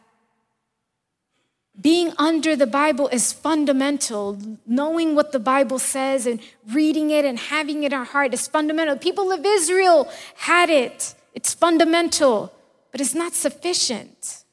[1.80, 4.36] being under the Bible is fundamental.
[4.66, 6.39] Knowing what the Bible says and
[6.70, 8.95] reading it and having it in our heart is fundamental.
[8.95, 12.53] The People of Israel had it, it's fundamental,
[12.93, 14.45] but it's not sufficient.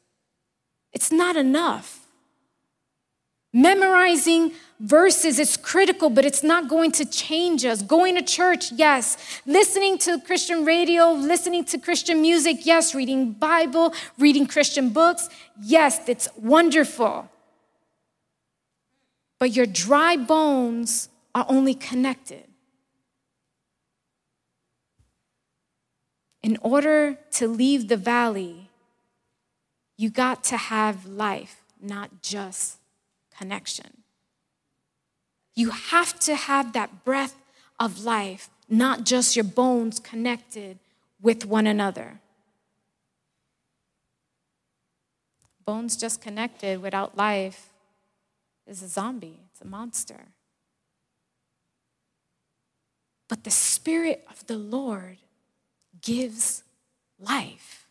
[0.94, 2.05] It's not enough.
[3.56, 4.52] Memorizing
[4.82, 7.82] verses is critical, but it's not going to change us.
[7.82, 9.18] Going to church, yes.
[9.46, 12.94] Listening to Christian radio, listening to Christian music, yes.
[12.94, 15.30] Reading Bible, reading Christian books,
[15.62, 17.30] yes, it's wonderful.
[19.40, 22.44] But your dry bones are only connected.
[26.44, 28.70] In order to leave the valley,
[29.96, 32.80] you got to have life, not just
[33.38, 34.04] connection.
[35.56, 37.36] You have to have that breath
[37.80, 40.80] of life, not just your bones connected
[41.22, 42.20] with one another.
[45.66, 47.70] Bones just connected without life
[48.68, 50.28] is a zombie, it's a monster.
[53.28, 55.18] But the Spirit of the Lord
[56.02, 56.64] gives
[57.20, 57.85] life.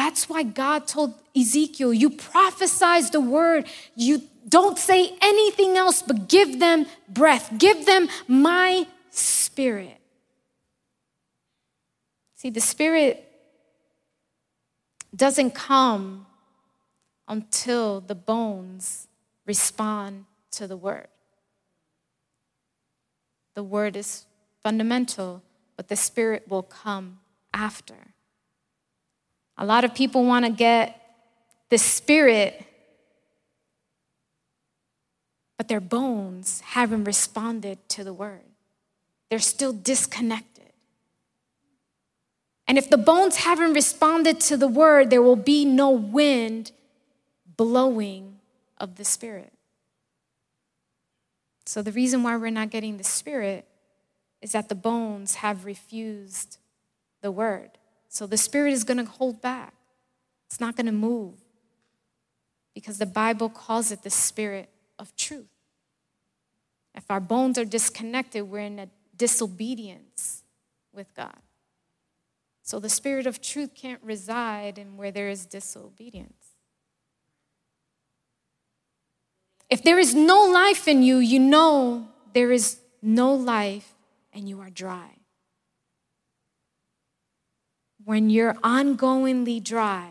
[0.00, 6.26] That's why God told Ezekiel, You prophesize the word, you don't say anything else but
[6.26, 10.00] give them breath, give them my spirit.
[12.36, 13.30] See, the spirit
[15.14, 16.24] doesn't come
[17.28, 19.06] until the bones
[19.44, 21.08] respond to the word.
[23.54, 24.24] The word is
[24.62, 25.42] fundamental,
[25.76, 27.20] but the spirit will come
[27.52, 28.09] after.
[29.60, 31.00] A lot of people want to get
[31.68, 32.66] the spirit
[35.60, 38.40] but their bones haven't responded to the word.
[39.28, 40.72] They're still disconnected.
[42.66, 46.72] And if the bones haven't responded to the word, there will be no wind
[47.58, 48.38] blowing
[48.78, 49.52] of the Spirit.
[51.66, 53.66] So, the reason why we're not getting the Spirit
[54.40, 56.56] is that the bones have refused
[57.20, 57.72] the word.
[58.10, 59.72] So, the Spirit is going to hold back,
[60.48, 61.34] it's not going to move
[62.74, 65.46] because the Bible calls it the Spirit of truth.
[66.94, 70.42] If our bones are disconnected, we're in a disobedience
[70.92, 71.36] with God.
[72.62, 76.50] So the spirit of truth can't reside in where there is disobedience.
[79.68, 83.94] If there is no life in you, you know there is no life
[84.32, 85.19] and you are dry.
[88.10, 90.08] When you're ongoingly dry,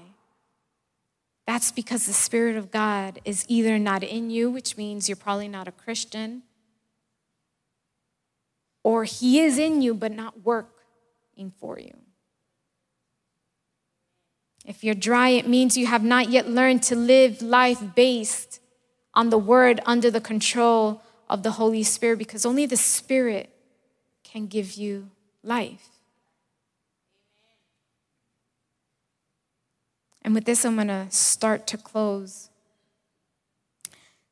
[1.45, 5.49] that's because the Spirit of God is either not in you, which means you're probably
[5.49, 6.43] not a Christian,
[8.85, 11.93] or He is in you but not working for you.
[14.65, 18.61] If you're dry, it means you have not yet learned to live life based
[19.13, 23.49] on the Word under the control of the Holy Spirit because only the Spirit
[24.23, 25.09] can give you
[25.43, 25.98] life.
[30.21, 32.49] And with this, I'm going to start to close.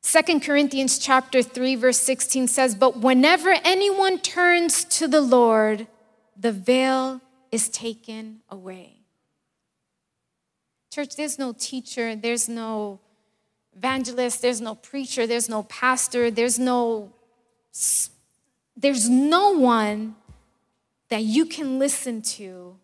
[0.00, 5.86] Second Corinthians chapter 3 verse 16 says, "But whenever anyone turns to the Lord,
[6.36, 7.20] the veil
[7.52, 9.00] is taken away."
[10.90, 13.00] Church, there's no teacher, there's no
[13.76, 17.12] evangelist, there's no preacher, there's no pastor, there's no
[18.76, 20.16] there's no one
[21.10, 22.78] that you can listen to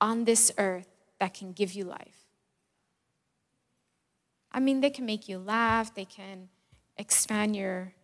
[0.00, 0.88] on this earth
[1.18, 2.21] that can give you life.
[4.52, 6.48] I mean, they can make you laugh, they can
[6.96, 7.94] expand your,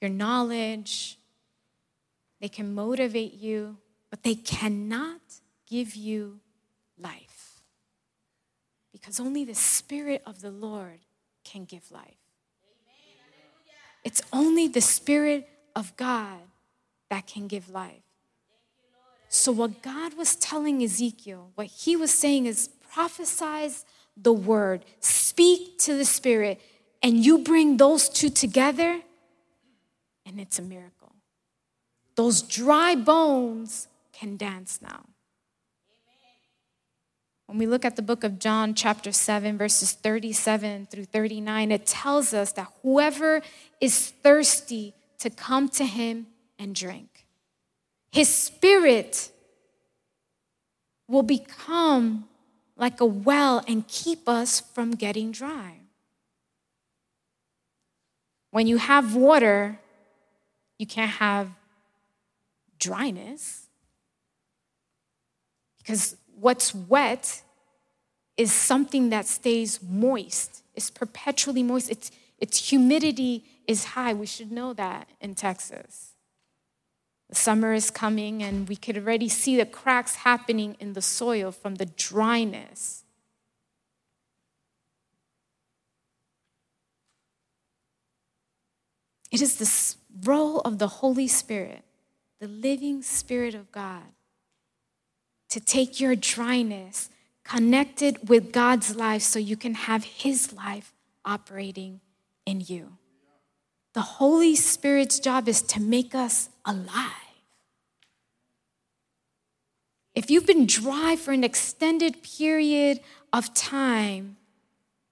[0.00, 1.18] your knowledge,
[2.40, 3.76] they can motivate you,
[4.10, 5.20] but they cannot
[5.68, 6.40] give you
[6.98, 7.60] life.
[8.92, 11.00] Because only the Spirit of the Lord
[11.44, 12.16] can give life.
[14.04, 16.40] It's only the Spirit of God
[17.10, 18.02] that can give life.
[19.28, 23.84] So, what God was telling Ezekiel, what he was saying is prophesize
[24.16, 26.60] the word, speak to the spirit,
[27.02, 29.00] and you bring those two together,
[30.26, 31.12] and it's a miracle.
[32.14, 35.06] Those dry bones can dance now.
[37.46, 41.86] When we look at the book of John, chapter 7, verses 37 through 39, it
[41.86, 43.42] tells us that whoever
[43.80, 47.26] is thirsty to come to him and drink,
[48.10, 49.30] his spirit
[51.08, 52.26] will become
[52.82, 55.74] like a well and keep us from getting dry.
[58.50, 59.78] When you have water,
[60.80, 61.48] you can't have
[62.80, 63.68] dryness
[65.78, 67.42] because what's wet
[68.36, 70.64] is something that stays moist.
[70.74, 71.88] It's perpetually moist.
[71.88, 74.12] It's, its humidity is high.
[74.12, 76.11] We should know that in Texas.
[77.32, 81.76] Summer is coming, and we could already see the cracks happening in the soil from
[81.76, 83.04] the dryness.
[89.30, 91.82] It is the role of the Holy Spirit,
[92.38, 94.12] the living Spirit of God,
[95.48, 97.08] to take your dryness,
[97.42, 100.92] connect it with God's life so you can have His life
[101.24, 102.00] operating
[102.44, 102.98] in you.
[103.94, 107.12] The Holy Spirit's job is to make us alive.
[110.14, 113.00] If you've been dry for an extended period
[113.32, 114.36] of time,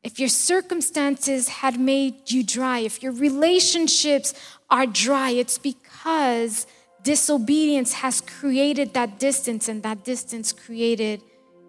[0.02, 4.32] if your circumstances had made you dry, if your relationships
[4.70, 6.66] are dry, it's because
[7.02, 11.22] disobedience has created that distance, and that distance created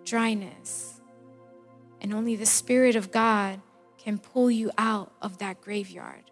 [0.06, 1.02] dryness.
[2.00, 3.62] And only the Spirit of God
[3.98, 6.24] can pull you out of that graveyard.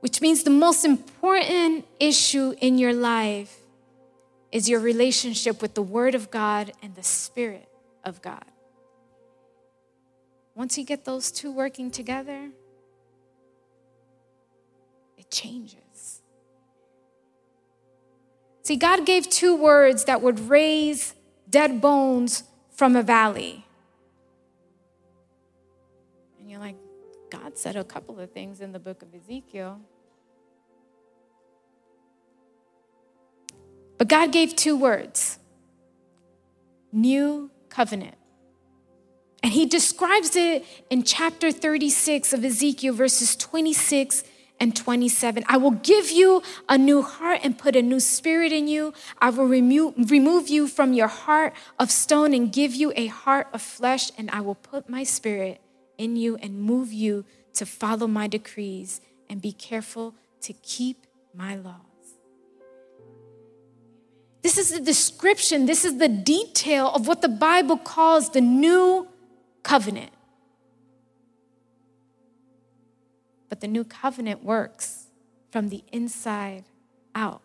[0.00, 3.56] Which means the most important issue in your life
[4.50, 7.68] is your relationship with the Word of God and the Spirit
[8.04, 8.44] of God.
[10.54, 12.50] Once you get those two working together,
[15.16, 16.22] it changes.
[18.62, 21.14] See, God gave two words that would raise
[21.48, 23.64] dead bones from a valley.
[27.30, 29.80] God said a couple of things in the book of Ezekiel.
[33.98, 35.38] But God gave two words
[36.92, 38.16] new covenant.
[39.42, 44.24] And he describes it in chapter 36 of Ezekiel, verses 26
[44.58, 45.44] and 27.
[45.48, 48.92] I will give you a new heart and put a new spirit in you.
[49.18, 53.48] I will remove, remove you from your heart of stone and give you a heart
[53.52, 55.60] of flesh, and I will put my spirit
[56.00, 61.54] in you and move you to follow my decrees and be careful to keep my
[61.54, 61.76] laws.
[64.42, 69.06] This is the description, this is the detail of what the Bible calls the new
[69.62, 70.12] covenant.
[73.50, 75.08] But the new covenant works
[75.50, 76.64] from the inside
[77.14, 77.42] out.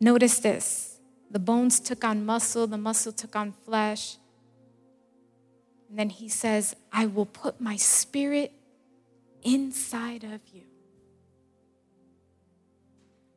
[0.00, 1.00] Notice this
[1.30, 4.16] the bones took on muscle, the muscle took on flesh.
[5.88, 8.52] And then he says, I will put my spirit
[9.42, 10.62] inside of you.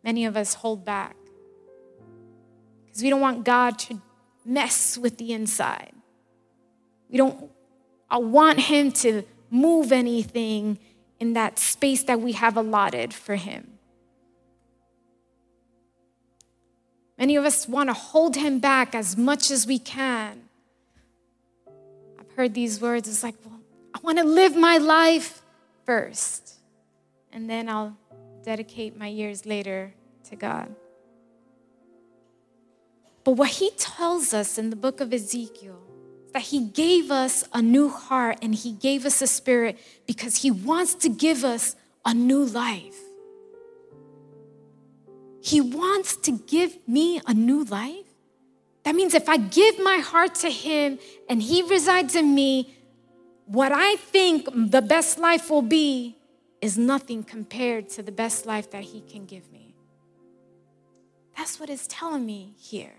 [0.04, 1.16] Many of us hold back
[2.86, 4.02] because we don't want God to
[4.46, 5.94] mess with the inside.
[7.10, 7.52] We don't
[8.10, 10.80] I want Him to move anything
[11.20, 13.74] in that space that we have allotted for Him.
[17.18, 20.49] Many of us want to hold Him back as much as we can.
[22.40, 23.10] Heard these words.
[23.10, 23.60] It's like, well,
[23.94, 25.42] I want to live my life
[25.86, 26.54] first,
[27.34, 27.98] and then I'll
[28.46, 29.94] dedicate my years later
[30.30, 30.74] to God.
[33.26, 35.82] But what he tells us in the book of Ezekiel
[36.32, 39.78] that he gave us a new heart and he gave us a spirit
[40.08, 41.76] because he wants to give us
[42.06, 42.96] a new life.
[45.42, 48.09] He wants to give me a new life.
[48.84, 51.00] That means if I give my heart to him
[51.30, 52.76] and he resides in me,
[53.46, 56.18] what I think the best life will be
[56.62, 59.76] is nothing compared to the best life that he can give me.
[61.38, 62.94] That's what it's telling me here.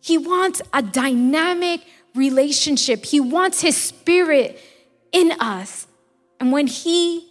[0.00, 1.82] He wants a dynamic
[2.14, 3.04] relationship.
[3.04, 4.58] He wants his spirit
[5.12, 5.86] in us.
[6.40, 7.28] And when he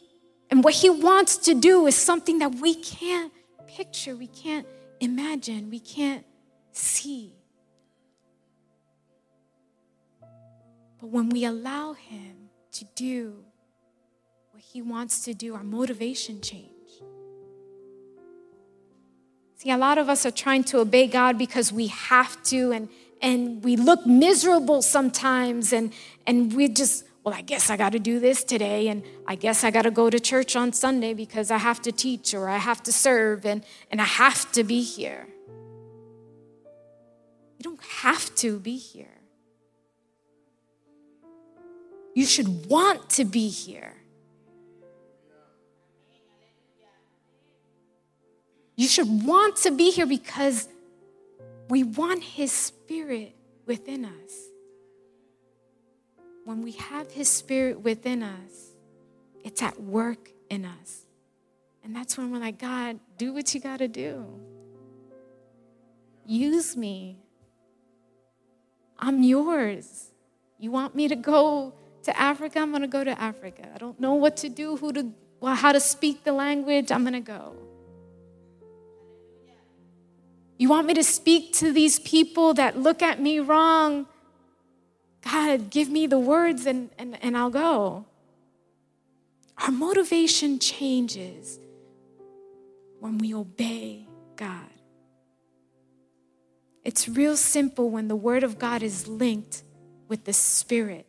[0.49, 3.33] and what he wants to do is something that we can't
[3.67, 4.65] picture, we can't
[4.99, 6.23] imagine, we can't
[6.77, 7.33] see.
[10.99, 13.43] But when we allow him to do
[14.51, 16.73] what he wants to do, our motivation changes.
[19.55, 22.89] See, a lot of us are trying to obey God because we have to, and,
[23.21, 25.91] and we look miserable sometimes, and,
[26.27, 29.63] and we just, well, I guess I got to do this today, and I guess
[29.63, 32.57] I got to go to church on Sunday because I have to teach or I
[32.57, 35.27] have to serve, and, and I have to be here.
[37.57, 39.07] You don't have to be here.
[42.13, 43.93] You should want to be here.
[48.75, 50.67] You should want to be here because
[51.69, 53.35] we want His Spirit
[53.65, 54.47] within us.
[56.45, 58.71] When we have His Spirit within us,
[59.43, 61.05] it's at work in us.
[61.83, 64.25] And that's when we're like, God, do what you got to do.
[66.25, 67.17] Use me.
[68.99, 70.11] I'm yours.
[70.59, 71.73] You want me to go
[72.03, 72.59] to Africa?
[72.59, 73.69] I'm going to go to Africa.
[73.73, 76.91] I don't know what to do, who to, well, how to speak the language.
[76.91, 77.55] I'm going to go.
[80.57, 84.07] You want me to speak to these people that look at me wrong?
[85.21, 88.05] God, give me the words and, and, and I'll go.
[89.59, 91.59] Our motivation changes
[92.99, 94.76] when we obey God.
[96.87, 99.63] It's real simple when the Word of God is linked
[100.07, 101.05] with the Spirit